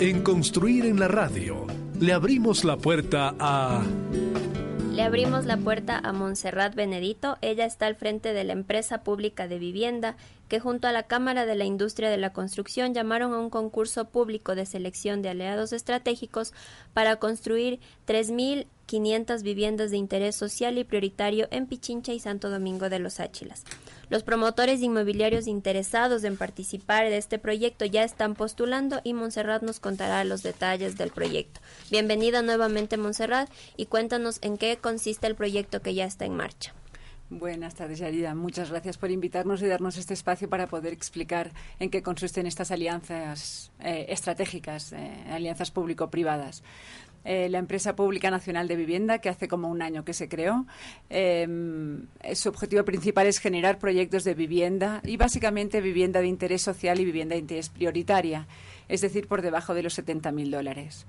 [0.00, 1.66] En Construir en la Radio,
[1.98, 3.82] le abrimos la puerta a...
[4.92, 7.38] Le abrimos la puerta a Montserrat Benedito.
[7.40, 10.16] Ella está al frente de la empresa pública de vivienda
[10.48, 14.06] que junto a la Cámara de la Industria de la Construcción llamaron a un concurso
[14.06, 16.52] público de selección de aliados estratégicos
[16.94, 17.80] para construir
[18.88, 23.64] 3.500 viviendas de interés social y prioritario en Pichincha y Santo Domingo de los Áchilas.
[24.08, 29.80] Los promotores inmobiliarios interesados en participar de este proyecto ya están postulando y Montserrat nos
[29.80, 31.60] contará los detalles del proyecto.
[31.90, 36.74] Bienvenida nuevamente Montserrat y cuéntanos en qué consiste el proyecto que ya está en marcha.
[37.30, 38.34] Buenas tardes, Yarida.
[38.34, 42.70] Muchas gracias por invitarnos y darnos este espacio para poder explicar en qué consisten estas
[42.70, 46.62] alianzas eh, estratégicas, eh, alianzas público-privadas.
[47.24, 50.66] Eh, la empresa pública nacional de vivienda, que hace como un año que se creó.
[51.08, 57.04] su objetivo principal es generar proyectos de vivienda y básicamente vivienda de interés social y
[57.04, 58.46] vivienda de interés prioritaria,
[58.88, 61.06] es decir, por debajo de los 70.000 dólares.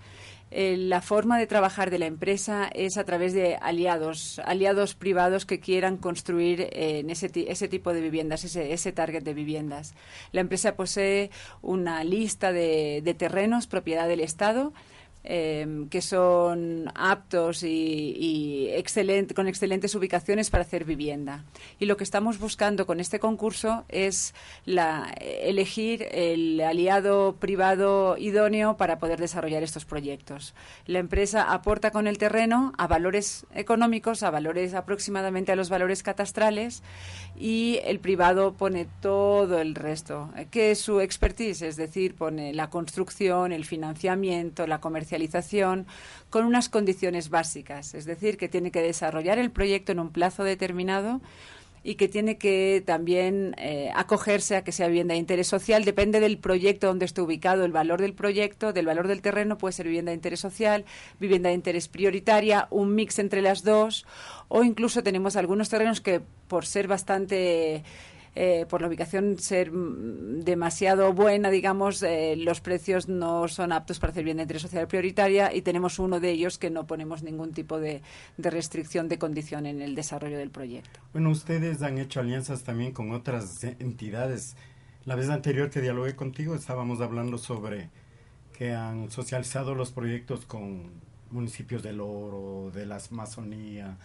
[0.52, 5.46] Eh, la forma de trabajar de la empresa es a través de aliados, aliados privados
[5.46, 9.94] que quieran construir eh, en ese, tipo de viviendas, ese, target de viviendas.
[10.32, 11.30] La empresa posee
[11.62, 14.74] una lista de terrenos, propiedad del Estado,
[15.26, 18.72] Em, que son aptos y,
[19.36, 21.44] con excelentes ubicaciones para hacer vivienda.
[21.78, 24.34] Y lo que estamos buscando con este concurso es
[24.66, 30.56] la, elegir el aliado privado idóneo para poder desarrollar estos proyectos.
[30.86, 36.02] La empresa aporta con el terreno a valores económicos, a valores aproximadamente a los valores
[36.02, 36.82] catastrales
[37.38, 42.70] y el privado pone todo el resto, que es su expertise, es decir, pone la
[42.70, 45.09] construcción, el financiamiento, la comercialización
[46.30, 50.44] con unas condiciones básicas, es decir, que tiene que desarrollar el proyecto en un plazo
[50.44, 51.22] determinado
[51.84, 55.86] y que tiene que también eh, acogerse a que sea vivienda de interés social.
[55.86, 59.74] Depende del proyecto donde esté ubicado, el valor del proyecto, del valor del terreno, puede
[59.74, 60.86] ser vivienda de interés social,
[61.20, 64.06] vivienda de interés prioritaria, un mix entre las dos,
[64.50, 67.84] o incluso tenemos algunos terrenos que, por ser bastante
[68.36, 74.00] eh, por la ubicación ser mm, demasiado buena, digamos, eh, los precios no son aptos
[74.00, 77.24] para hacer bien de interés social prioritaria y tenemos uno de ellos que no ponemos
[77.24, 78.02] ningún tipo de,
[78.38, 81.00] restricción de condición en el desarrollo del proyecto.
[81.14, 84.56] Bueno, ustedes han hecho alianzas también con otras entidades.
[85.06, 87.90] La vez anterior que dialogué contigo estábamos hablando sobre
[88.58, 90.92] que han socializado los proyectos con
[91.32, 93.98] municipios del Oro, de la Amazonía,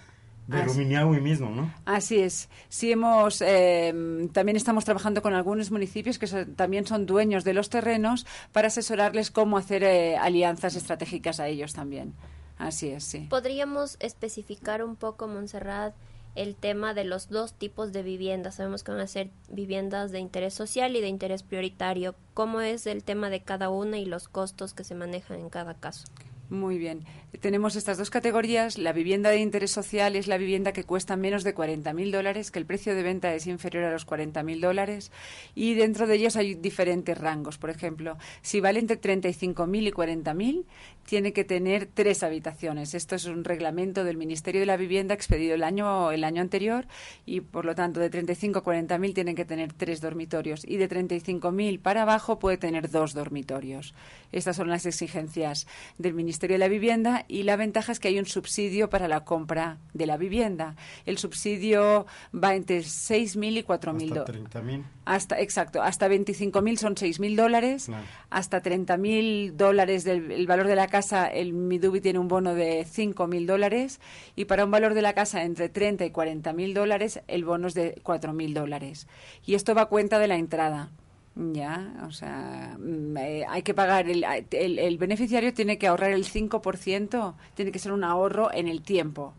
[0.47, 1.73] de Rumiñahui mismo, ¿no?
[1.87, 2.49] Así es.
[2.69, 7.71] Sí hemos, em, también estamos trabajando con algunos municipios que también son dueños de los
[7.71, 12.15] terrenos para asesorarles cómo hacer eh, alianzas estratégicas a ellos también.
[12.59, 13.27] Así es, sí.
[13.31, 15.95] ¿Podríamos especificar un poco, Montserrat,
[16.35, 18.57] el tema de los dos tipos de viviendas?
[18.57, 22.15] Sabemos que van a ser viviendas de interés social y de interés prioritario.
[22.35, 25.75] ¿Cómo es el tema de cada una y los costos que se manejan en cada
[25.75, 26.05] caso?
[26.51, 27.05] Muy bien.
[27.41, 28.79] Tenemos estas dos categorías.
[28.79, 32.59] La vivienda de interés social es la vivienda que cuesta menos de 40.000 dólares, que
[32.59, 35.11] el precio de venta es inferior a los 40.000 dólares.
[35.55, 37.59] Y dentro de ellos hay diferentes rangos.
[37.59, 40.65] Por ejemplo, si vale entre 35.000 y 40.000,
[41.07, 42.95] tiene que tener tres habitaciones.
[42.95, 46.87] Esto es un reglamento del Ministerio de la Vivienda expedido el año, el año anterior
[47.27, 50.65] y, por lo tanto, de 35 a 40.000 tienen que tener tres dormitorios.
[50.65, 53.95] Y de 35.000 para abajo puede tener dos dormitorios.
[54.31, 55.67] Estas son las exigencias
[55.99, 59.07] del Ministerio Ministerio de la Vivienda y la ventaja es que hay un subsidio para
[59.07, 60.75] la compra de la vivienda.
[61.07, 64.43] El subsidio va entre 6.000 y 4.000 dólares.
[64.45, 64.85] Hasta 30.000.
[65.05, 67.89] Hasta, exacto, hasta 25.000 son 6.000 dólares,
[68.31, 73.47] hasta 30.000 dólares del valor de la casa, el Midubi tiene un bono de 5.000
[73.47, 74.01] dólares
[74.35, 77.75] y para un valor de la casa entre 30 y 40.000 dólares, el bono es
[77.75, 79.07] de 4.000 dólares.
[79.47, 80.91] Y esto va a cuenta de la entrada.
[81.37, 86.25] Ya, o sea, mm, eh, hay que pagar, el, el, beneficiario tiene que ahorrar el
[86.25, 89.35] 5%, tiene que ser un ahorro en el tiempo,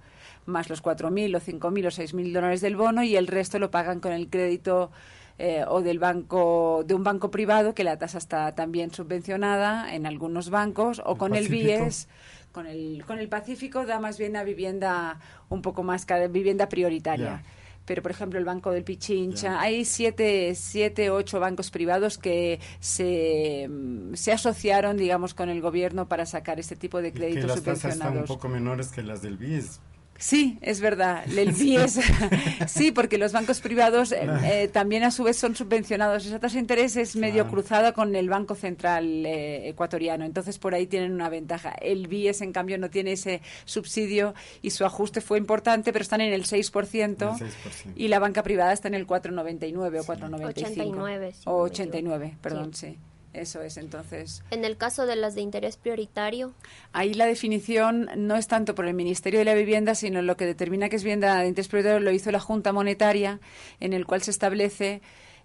[0.45, 4.01] más los 4.000 o 5.000 o 6.000 dólares del bono y el resto lo pagan
[4.01, 4.91] con el crédito
[5.37, 10.05] eh, o del banco, de un banco privado, que la tasa está también subvencionada en
[10.05, 12.09] algunos bancos, o con el BIES.
[12.51, 15.19] Con el, con el Pacífico da más bien a vivienda
[15.49, 17.43] un poco más vivienda prioritaria
[17.85, 23.69] pero por ejemplo el Banco del Pichincha, hay siete, siete, ocho bancos privados que se,
[24.13, 27.59] se asociaron, digamos, con el gobierno para sacar este tipo de créditos y que las
[27.59, 27.99] subvencionados.
[27.99, 29.79] Tasas están un poco menores que las del BIES.
[30.17, 31.25] Sí, es verdad.
[31.29, 31.99] El BIES,
[32.67, 36.25] sí, porque los bancos privados eh, eh, también a su vez son subvencionados.
[36.25, 40.73] Esa tasa de interés es medio cruzada con el Banco Central eh, ecuatoriano, entonces por
[40.73, 41.71] ahí tienen una ventaja.
[41.81, 46.21] El BIES, en cambio, no tiene ese subsidio y su ajuste fue importante, pero están
[46.21, 47.51] en el 6%,
[47.95, 50.45] y la banca privada está en el 4,99 o 4,95.
[50.45, 52.97] 89, o 89, perdón, sí.
[53.35, 54.43] Eso es, entonces.
[54.49, 56.53] En el caso de las de interés prioritario.
[56.93, 60.45] Ahí la definición no es tanto por el Ministerio de la Vivienda, sino lo que
[60.45, 63.39] determina que es vivienda de interés prioritario lo hizo la Junta Monetaria,
[63.79, 65.01] en el cual se establece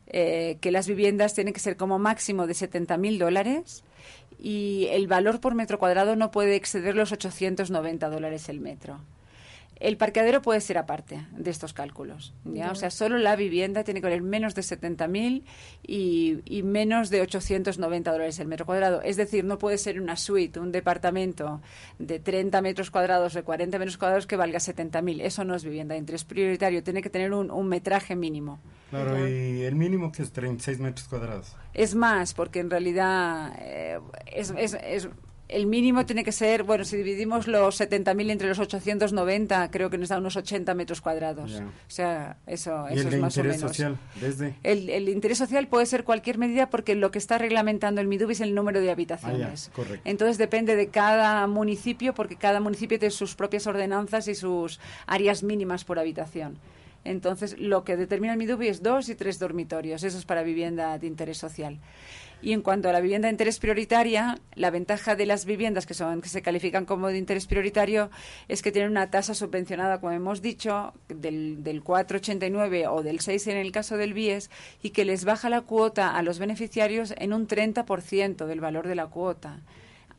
[0.06, 3.84] eh, que las viviendas tienen que ser como máximo de 70.000 dólares
[4.38, 9.00] y el valor por metro cuadrado no puede exceder los 890 dólares el metro.
[9.80, 12.34] El parqueadero puede ser aparte de estos cálculos.
[12.44, 12.70] ¿ya?
[12.70, 15.42] O sea, solo la vivienda tiene que valer menos de 70.000
[15.82, 19.00] y, y menos de 890 dólares el metro cuadrado.
[19.00, 21.62] Es decir, no puede ser una suite, un departamento
[21.98, 25.22] de 30 metros cuadrados, de 40 metros cuadrados que valga 70.000.
[25.22, 26.82] Eso no es vivienda de interés prioritario.
[26.82, 28.60] Tiene que tener un, un metraje mínimo.
[28.90, 31.56] Claro, y el mínimo que es 36 metros cuadrados.
[31.72, 35.08] Es más, porque en realidad eh, es, es, es
[35.52, 39.98] el mínimo tiene que ser, bueno, si dividimos los 70.000 entre los 890, creo que
[39.98, 41.52] nos da unos 80 metros cuadrados.
[41.60, 43.70] O sea, eso, ¿Y eso el es más o interés menos.
[43.76, 43.98] social?
[44.20, 44.54] Desde.
[44.62, 48.30] El, el interés social puede ser cualquier medida porque lo que está reglamentando el MIDUB
[48.30, 49.70] es el número de Ah, habitaciones.
[49.74, 50.00] correcto.
[50.08, 55.42] Entonces depende de cada municipio porque cada municipio tiene sus propias ordenanzas y sus áreas
[55.42, 56.56] mínimas por habitación.
[57.04, 60.02] Entonces lo que determina el MIDUB es dos y tres dormitorios.
[60.02, 61.78] Eso es para vivienda de interés social.
[62.42, 65.92] Y en cuanto a la vivienda de interés prioritaria, la ventaja de las viviendas que
[65.92, 68.10] son que se califican como de interés prioritario
[68.48, 73.46] es que tienen una tasa subvencionada, como hemos dicho, del, del 4,89 o del 6
[73.48, 74.50] en el caso del BIES
[74.82, 78.94] y que les baja la cuota a los beneficiarios en un 30% del valor de
[78.94, 79.60] la cuota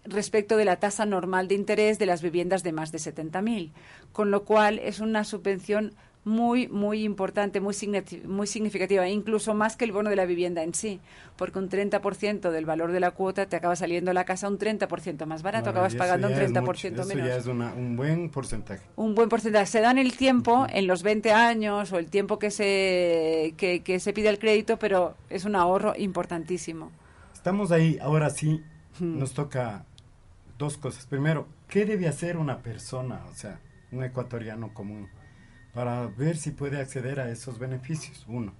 [0.03, 3.71] respecto de la tasa normal de interés de las viviendas de más de 70.000,
[4.11, 5.93] con lo cual es una subvención
[6.23, 7.75] muy, muy importante, muy,
[8.27, 10.99] muy significativa, incluso más que el bono de la vivienda en sí,
[11.35, 15.25] porque un 30% del valor de la cuota te acaba saliendo la casa un 30%
[15.25, 17.95] más barato, acabas pagando un ya es 30% mucho, menos Eso ya es una- un
[17.95, 18.83] buen porcentaje.
[18.97, 19.65] un buen porcentaje.
[19.65, 23.99] Se dan el tiempo en los 20 años o el tiempo que se, que, que
[23.99, 26.91] se pide el crédito, pero es un ahorro importantísimo.
[27.33, 28.61] Estamos ahí, ahora sí,
[28.99, 29.85] nos toca
[30.59, 31.07] dos cosas.
[31.07, 33.59] Primero, ¿qué debe hacer una persona, o sea,
[33.91, 35.09] un ecuatoriano común,
[35.73, 38.25] para ver si puede acceder a esos beneficios?
[38.27, 38.53] Uno.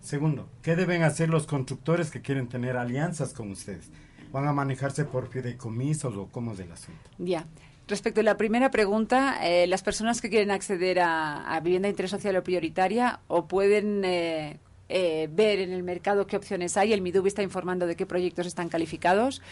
[0.00, 3.90] Segundo, ¿qué deben hacer los constructores que quieren tener alianzas con ustedes?
[4.32, 7.10] ¿Van a manejarse por fideicomisos o cómo es el asunto?
[7.18, 7.46] Ya.
[7.88, 12.10] Respecto a la primera pregunta, eh, las personas que quieren acceder a, vivienda de interés
[12.10, 16.92] social o prioritaria o pueden eh, eh, ver en el mercado qué opciones hay.
[16.92, 19.42] El MIDUB está informando de qué proyectos están calificados.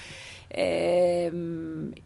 [0.50, 1.32] Eh,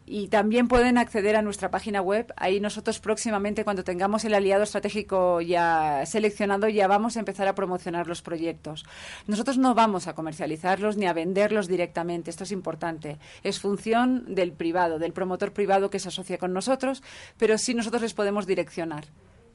[0.05, 2.33] y también pueden acceder a nuestra página web.
[2.35, 7.55] Ahí nosotros próximamente, cuando tengamos el aliado estratégico ya seleccionado, ya vamos a empezar a
[7.55, 8.85] promocionar los proyectos.
[9.27, 12.29] Nosotros no vamos a comercializarlos ni a venderlos directamente.
[12.31, 13.19] Esto es importante.
[13.43, 17.03] Es función del privado, del promotor privado que se asocia con nosotros,
[17.37, 19.05] pero sí nosotros les podemos direccionar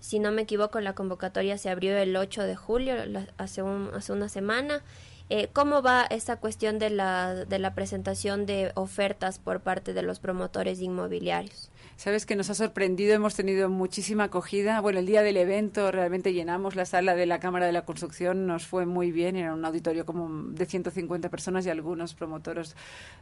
[0.00, 2.94] Si no me equivoco, la convocatoria se abrió el 8 de julio,
[3.36, 3.62] hace,
[3.94, 4.82] hace una semana.
[5.30, 10.02] Eh, ¿Cómo va esta cuestión de la, de la presentación de ofertas por parte de
[10.02, 11.70] los promotores inmobiliarios?
[11.96, 14.80] Sabes que nos ha sorprendido, hemos tenido muchísima acogida.
[14.80, 18.46] Bueno, el día del evento realmente llenamos la sala de la Cámara de la Construcción,
[18.46, 22.74] nos fue muy bien, era un auditorio como de 150 personas y algunos promotores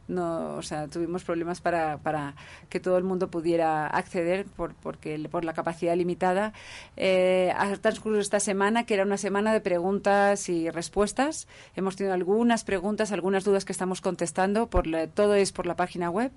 [0.08, 2.34] no, o sea, tuvimos problemas para, para
[2.68, 6.52] que todo el mundo pudiera acceder por, porque, por la capacidad limitada.
[6.96, 11.48] Eh, ha transcurrido esta semana, que era una semana de preguntas y respuestas.
[11.76, 15.76] Hemos tenido algunas preguntas, algunas dudas que estamos contestando, por la- todo es por la
[15.76, 16.32] página web.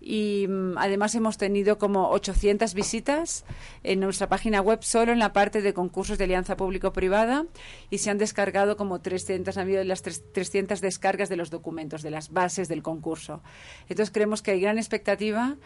[0.00, 3.44] Y mm, además hemos tenido como 800 visitas
[3.82, 7.46] en nuestra página web solo en la parte de concursos de alianza público-privada
[7.90, 12.02] y se han descargado como 300, han habido las tres- 300 descargas de los documentos,
[12.02, 13.42] de las bases del concurso.
[13.88, 15.56] Entonces creemos que hay gran expectativa.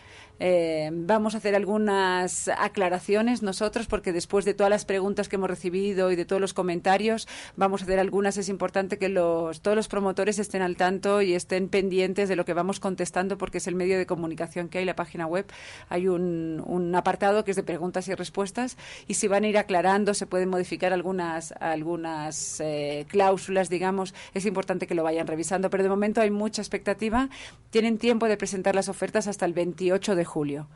[0.40, 5.50] Eh, vamos a hacer algunas aclaraciones nosotros porque después de todas las preguntas que hemos
[5.50, 8.36] recibido y de todos los comentarios, vamos a hacer algunas.
[8.38, 9.21] Es importante que lo
[9.62, 13.58] todos los promotores estén al tanto y estén pendientes de lo que vamos contestando porque
[13.58, 15.46] es el medio de comunicación que hay, la página web.
[15.88, 18.76] Hay un, un apartado que es de preguntas y respuestas
[19.06, 24.14] y si van a ir aclarando, se pueden modificar algunas, algunas eh, cláusulas, digamos.
[24.34, 27.28] Es importante que lo vayan revisando, pero de momento hay mucha expectativa.
[27.70, 30.68] Tienen tiempo de presentar las ofertas hasta el 28 de julio.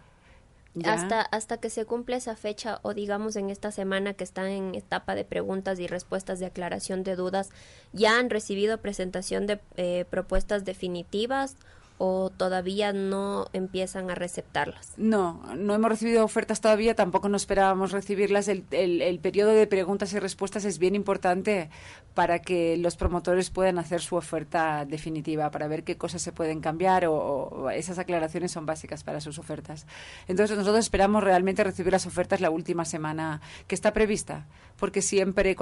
[0.84, 4.74] Hasta, hasta que se cumple esa fecha o digamos en esta semana que están en
[4.74, 7.50] etapa de preguntas y respuestas de aclaración de dudas,
[7.92, 11.56] ¿ya han recibido presentación de eh, propuestas definitivas
[11.98, 14.92] o todavía no empiezan a receptarlas?
[14.96, 18.48] No, no hemos recibido ofertas todavía, tampoco no esperábamos recibirlas.
[18.48, 21.70] El, el, periodo de preguntas y respuestas es bien importante
[22.14, 26.60] para que los promotores puedan hacer su oferta definitiva, para ver qué cosas se pueden
[26.60, 29.86] cambiar o, esas aclaraciones son básicas para sus ofertas.
[30.28, 34.46] Entonces nosotros esperamos realmente recibir las ofertas la última semana que está prevista,
[34.78, 35.56] porque siempre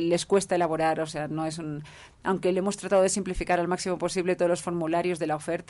[0.00, 1.82] les cuesta elaborar, o sea, no es un...
[2.22, 5.63] Aunque le hemos tratado de simplificar al máximo posible todos los formularios de la oferta,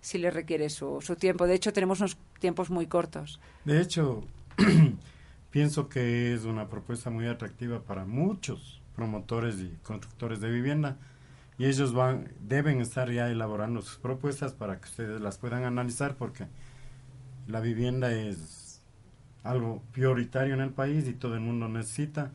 [0.00, 1.46] si le requiere su, su tiempo.
[1.46, 3.40] De hecho, tenemos unos tiempos muy cortos.
[3.64, 4.24] De hecho,
[5.50, 10.96] pienso que es una propuesta muy atractiva para muchos promotores y constructores de vivienda
[11.58, 16.16] y ellos van deben estar ya elaborando sus propuestas para que ustedes las puedan analizar
[16.16, 16.46] porque
[17.46, 18.82] la vivienda es
[19.42, 22.30] algo prioritario en el país y todo el mundo necesita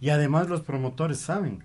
[0.00, 1.64] y además los promotores saben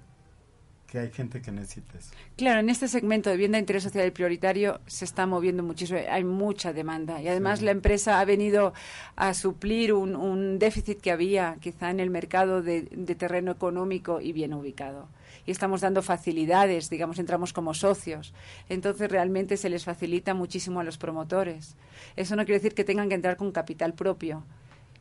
[0.89, 2.11] que hay gente que necesita eso.
[2.35, 5.99] Claro, en este segmento de vivienda de interés social y prioritario se está moviendo muchísimo,
[6.09, 8.73] hay mucha demanda y además la empresa ha venido
[9.15, 14.19] a suplir un, un, déficit que había quizá en el mercado de, de, terreno económico
[14.19, 15.07] y bien ubicado.
[15.45, 18.33] Y estamos dando facilidades, digamos, entramos como socios.
[18.67, 21.75] Entonces realmente se les facilita muchísimo a los promotores.
[22.15, 24.43] Eso no quiere decir que tengan que entrar con capital propio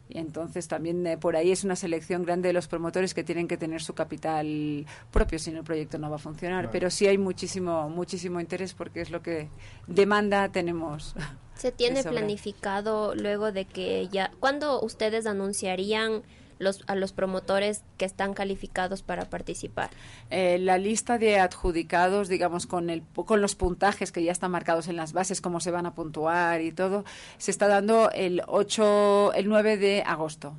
[0.08, 3.46] y entonces también eh, por ahí es una selección grande de los promotores que tienen
[3.46, 6.70] que tener su capital propio, si no el proyecto no va a funcionar.
[6.70, 9.48] Pero sí hay muchísimo, muchísimo interés porque es lo que
[9.86, 11.14] demanda tenemos.
[11.54, 16.22] ¿Se tiene planificado luego de que ya, ¿cuándo ustedes anunciarían
[16.58, 19.90] los, a los promotores que están calificados para participar?
[20.30, 24.88] Eh, la lista de adjudicados, digamos, con, el, con los puntajes que ya están marcados
[24.88, 27.04] en las bases, cómo se van a puntuar y todo,
[27.38, 30.54] se está dando el 8, el 9 de agosto.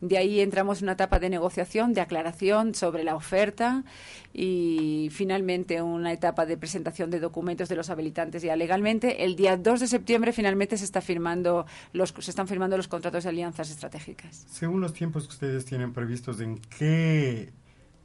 [0.00, 3.84] De ahí entramos en una etapa de negociación, de aclaración sobre la oferta
[4.32, 9.24] y finalmente una etapa de presentación de documentos de los habilitantes ya legalmente.
[9.24, 13.24] El día 2 de septiembre finalmente se, está firmando los, se están firmando los contratos
[13.24, 14.46] de alianzas estratégicas.
[14.50, 17.52] Según los tiempos que ustedes tienen previstos, ¿en qué,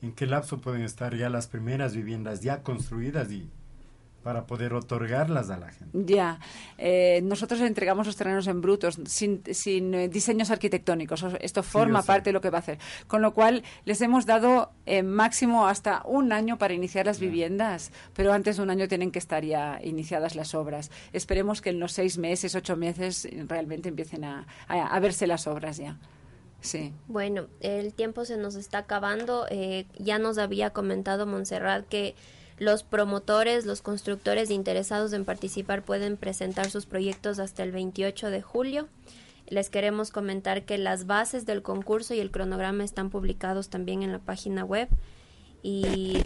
[0.01, 3.49] en qué lapso pueden estar ya las primeras viviendas ya construidas y
[4.25, 5.86] para poder otorgarlas a la gente.
[6.03, 6.39] Ya,
[6.79, 11.24] eh, nosotros entregamos los terrenos en brutos, sin, sin eh, diseños arquitectónicos.
[11.41, 12.79] Esto forma parte de lo que va a hacer.
[13.05, 17.91] Con lo cual, les hemos dado eh, máximo hasta un año para iniciar las viviendas,
[18.15, 20.89] pero antes de un año tienen que estar ya iniciadas las obras.
[21.13, 25.77] Esperemos que en los seis meses, ocho meses, realmente empiecen a, a, verse las obras
[25.77, 26.00] ya.
[26.62, 26.94] Sí.
[27.08, 29.46] Bueno, el tiempo se nos está acabando.
[30.00, 32.15] ya nos había comentado Montserrat que
[32.57, 38.41] los promotores, los constructores interesados en participar pueden presentar sus proyectos hasta el 28 de
[38.41, 38.88] julio.
[39.47, 44.12] Les queremos comentar que las bases del concurso y el cronograma están publicados también en
[44.12, 44.88] la página web
[45.62, 46.24] y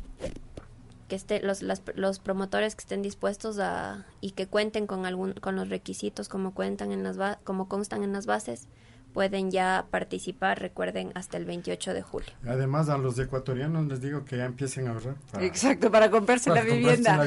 [1.07, 1.63] que esté, los,
[1.95, 6.53] los promotores que estén dispuestos a y que cuenten con algún con los requisitos como
[6.53, 8.67] cuentan en las como constan en las bases
[9.13, 12.29] pueden ya participar, recuerden, hasta el 28 de julio.
[12.47, 15.15] Además, a los ecuatorianos les digo que ya empiecen a ahorrar.
[15.39, 17.17] Exacto, para comprarse, la, vivienda.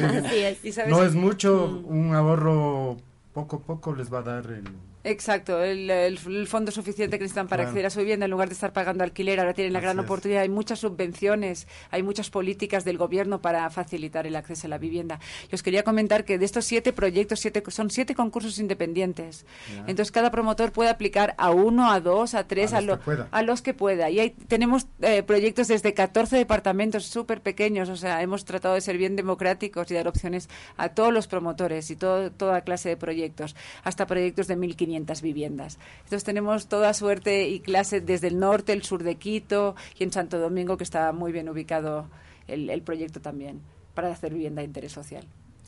[0.88, 1.92] no es mucho, mm.
[1.92, 2.96] un ahorro
[3.32, 4.64] poco a poco les va a dar el
[5.04, 8.54] Exacto, el, el, fondo suficiente que necesitan para acceder a su vivienda en lugar de
[8.54, 9.40] estar pagando alquiler.
[9.40, 10.42] Ahora tienen la gran oportunidad.
[10.42, 15.18] Hay muchas subvenciones, hay muchas políticas del gobierno para facilitar el acceso a la vivienda.
[15.50, 19.44] Y os quería comentar que de estos siete proyectos, siete, son siete concursos independientes.
[19.88, 24.08] Entonces cada promotor puede aplicar a uno, a dos, a tres, a, los, que pueda.
[24.08, 27.88] Y ahí tenemos eh, proyectos desde 14 departamentos súper pequeños.
[27.88, 31.90] O sea, hemos tratado de ser bien democráticos y dar opciones a todos los promotores
[31.90, 34.91] y todo, toda clase de proyectos, hasta proyectos de 1.500
[35.22, 35.78] viviendas.
[35.98, 40.12] Entonces tenemos toda suerte y clase desde el norte, el sur de Quito y en
[40.12, 42.08] Santo Domingo, que está muy bien ubicado
[42.48, 43.60] el, proyecto también
[43.94, 45.24] para hacer vivienda de interés social.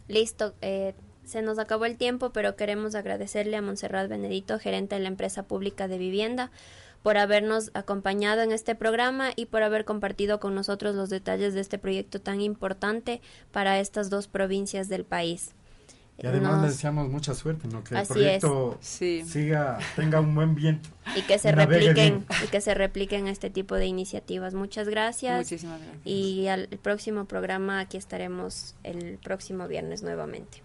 [0.08, 0.54] Listo.
[0.60, 5.08] Eh, se nos acabó el tiempo, pero queremos agradecerle a Montserrat Benedito, gerente de la
[5.08, 6.50] empresa pública de vivienda,
[7.02, 11.60] por habernos acompañado en este programa y por haber compartido con nosotros los detalles de
[11.60, 13.20] este proyecto tan importante
[13.52, 15.54] para estas dos provincias del país.
[16.16, 17.83] Y además le deseamos mucha suerte, ¿no?
[17.83, 20.88] Que el proyecto siga, tenga un buen viento.
[21.16, 24.54] Y que se repliquen, y que se repliquen este tipo de iniciativas.
[24.54, 25.38] Muchas gracias.
[25.38, 26.00] Muchísimas gracias.
[26.04, 30.63] Y al próximo programa aquí estaremos el próximo viernes nuevamente.